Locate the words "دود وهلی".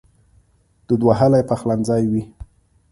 0.87-1.41